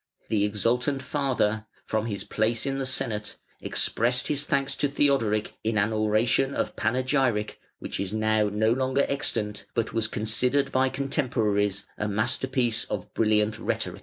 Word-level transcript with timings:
The 0.29 0.45
exultant 0.45 1.03
father, 1.03 1.67
from 1.85 2.07
his 2.07 2.23
place 2.23 2.65
in 2.65 2.79
the 2.79 2.87
Senate, 2.87 3.37
expressed 3.61 4.29
his 4.29 4.45
thanks 4.45 4.73
to 4.77 4.87
Theodoric 4.89 5.53
in 5.63 5.77
an 5.77 5.93
oration 5.93 6.55
of 6.55 6.75
panegyric, 6.75 7.59
which 7.77 7.99
is 7.99 8.11
now 8.11 8.49
no 8.51 8.73
longer 8.73 9.05
extant, 9.07 9.67
but 9.75 9.93
was 9.93 10.07
considered 10.07 10.71
by 10.71 10.89
contemporaries 10.89 11.85
a 11.99 12.07
masterpiece 12.07 12.83
of 12.85 13.13
brilliant 13.13 13.59
rhetoric. 13.59 13.99